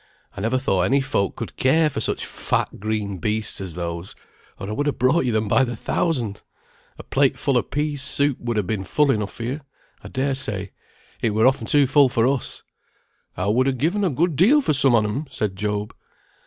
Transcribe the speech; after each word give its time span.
I 0.35 0.41
never 0.41 0.57
thought 0.57 0.81
any 0.81 0.99
folk 0.99 1.35
could 1.35 1.57
care 1.57 1.87
for 1.87 2.01
such 2.01 2.25
fat 2.25 2.79
green 2.79 3.19
beasts 3.19 3.61
as 3.61 3.75
those, 3.75 4.15
or 4.59 4.67
I 4.67 4.71
would 4.71 4.87
ha' 4.87 4.97
brought 4.97 5.25
you 5.25 5.31
them 5.31 5.47
by 5.47 5.63
the 5.63 5.75
thousand. 5.75 6.41
A 6.97 7.03
plate 7.03 7.37
full 7.37 7.55
o' 7.55 7.61
peas 7.61 8.01
soup 8.01 8.39
would 8.39 8.57
ha' 8.57 8.65
been 8.65 8.83
full 8.83 9.11
enough 9.11 9.33
for 9.33 9.43
you, 9.43 9.61
I 10.03 10.07
dare 10.07 10.33
say; 10.33 10.71
it 11.21 11.35
were 11.35 11.45
often 11.45 11.67
too 11.67 11.85
full 11.85 12.09
for 12.09 12.25
us." 12.25 12.63
"I 13.37 13.45
would 13.45 13.67
ha' 13.67 13.77
given 13.77 14.03
a 14.03 14.09
good 14.09 14.35
deal 14.35 14.59
for 14.59 14.73
some 14.73 14.95
on 14.95 15.05
'em," 15.05 15.25
said 15.29 15.55
Job. 15.55 15.93